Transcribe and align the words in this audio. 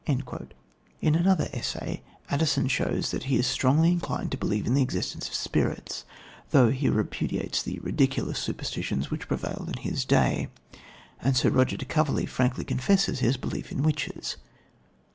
"In 0.99 1.13
another 1.13 1.47
essay 1.53 2.01
Addison 2.27 2.67
shows 2.67 3.11
that 3.11 3.25
he 3.25 3.35
is 3.37 3.45
strongly 3.45 3.91
inclined 3.91 4.31
to 4.31 4.37
believe 4.39 4.65
in 4.65 4.73
the 4.73 4.81
existence 4.81 5.27
of 5.27 5.35
spirits, 5.35 6.05
though 6.49 6.71
he 6.71 6.89
repudiates 6.89 7.61
the 7.61 7.77
ridiculous 7.83 8.39
superstitions 8.39 9.11
which 9.11 9.27
prevailed 9.27 9.67
in 9.77 9.83
his 9.83 10.03
day; 10.03 10.47
and 11.21 11.37
Sir 11.37 11.51
Roger 11.51 11.77
de 11.77 11.85
Coverley 11.85 12.25
frankly 12.25 12.63
confesses 12.65 13.19
his 13.19 13.37
belief 13.37 13.71
in 13.71 13.83
witches. 13.83 14.37